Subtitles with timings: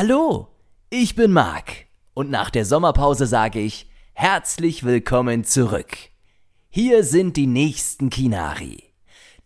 [0.00, 0.46] Hallo,
[0.90, 5.96] ich bin Marc und nach der Sommerpause sage ich herzlich willkommen zurück.
[6.68, 8.94] Hier sind die nächsten Kinari.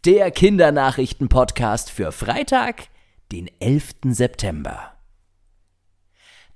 [0.05, 2.89] Der Kindernachrichten-Podcast für Freitag,
[3.33, 3.93] den 11.
[4.09, 4.93] September.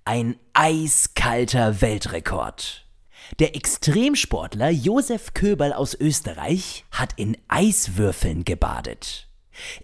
[0.04, 2.86] Ein eiskalter Weltrekord.
[3.38, 9.30] Der Extremsportler Josef Köberl aus Österreich hat in Eiswürfeln gebadet.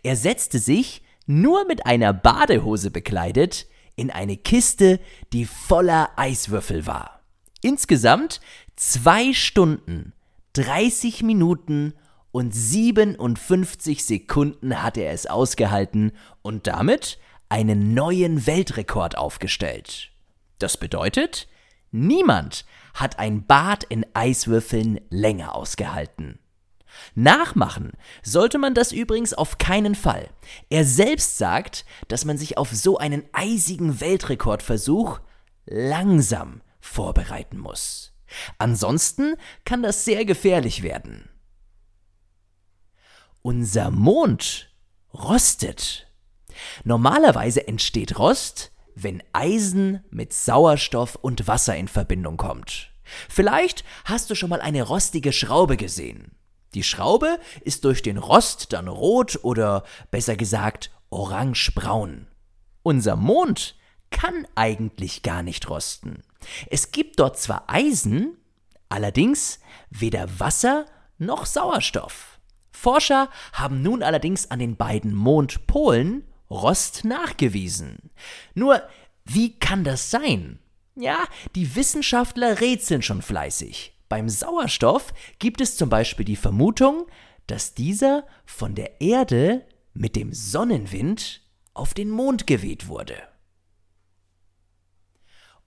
[0.03, 3.69] Er setzte sich, nur mit einer Badehose bekleidet,
[4.03, 4.99] in eine Kiste,
[5.33, 7.21] die voller Eiswürfel war.
[7.61, 8.41] Insgesamt
[8.75, 10.13] zwei Stunden,
[10.55, 11.95] 30 Minuten
[12.33, 16.11] und 57 Sekunden hat er es ausgehalten
[16.43, 20.11] und damit einen neuen Weltrekord aufgestellt.
[20.59, 21.47] Das bedeutet,
[21.93, 26.41] niemand hat ein Bad in Eiswürfeln länger ausgehalten.
[27.15, 27.93] Nachmachen
[28.23, 30.29] sollte man das übrigens auf keinen Fall.
[30.71, 35.21] Er selbst sagt, dass man sich auf so einen eisigen Weltrekordversuch
[35.67, 38.13] langsam vorbereiten muss.
[38.59, 41.29] Ansonsten kann das sehr gefährlich werden.
[43.43, 44.73] Unser Mond
[45.13, 46.07] rostet.
[46.85, 52.93] Normalerweise entsteht Rost, wenn Eisen mit Sauerstoff und Wasser in Verbindung kommt.
[53.29, 56.33] Vielleicht hast du schon mal eine rostige Schraube gesehen.
[56.75, 62.27] Die Schraube ist durch den Rost dann rot oder besser gesagt orangebraun.
[62.83, 63.77] Unser Mond
[64.11, 66.23] kann eigentlich gar nicht rosten.
[66.71, 68.37] Es gibt dort zwar Eisen,
[68.89, 70.87] allerdings weder Wasser
[71.19, 72.41] noch Sauerstoff.
[72.71, 78.11] Forscher haben nun allerdings an den beiden Mondpolen Rost nachgewiesen.
[78.55, 78.83] Nur,
[79.25, 80.59] wie kann das sein?
[80.95, 81.25] Ja,
[81.55, 83.92] die Wissenschaftler rätseln schon fleißig.
[84.13, 87.07] Beim Sauerstoff gibt es zum Beispiel die Vermutung,
[87.47, 89.65] dass dieser von der Erde
[89.95, 91.41] mit dem Sonnenwind
[91.73, 93.15] auf den Mond geweht wurde.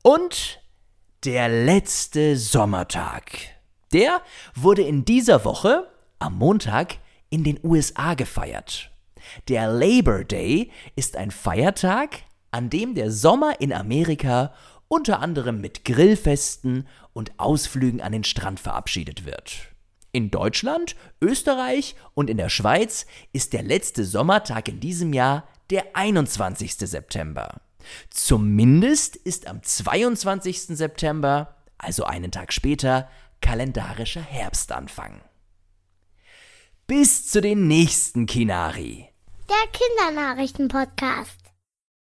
[0.03, 0.61] Und
[1.23, 3.31] der letzte Sommertag.
[3.91, 4.21] Der
[4.53, 6.99] wurde in dieser Woche am Montag
[7.31, 8.91] in den USA gefeiert.
[9.47, 12.19] Der Labor Day ist ein Feiertag,
[12.51, 14.53] an dem der Sommer in Amerika
[14.87, 19.75] unter anderem mit Grillfesten und Ausflügen an den Strand verabschiedet wird.
[20.11, 25.95] In Deutschland, Österreich und in der Schweiz ist der letzte Sommertag in diesem Jahr der
[25.95, 26.75] 21.
[26.75, 27.61] September.
[28.09, 30.77] Zumindest ist am 22.
[30.77, 33.09] September, also einen Tag später,
[33.41, 35.21] kalendarischer Herbstanfang.
[36.87, 39.09] Bis zu den nächsten Kinari.
[39.49, 41.44] Der Kindernachrichten-Podcast.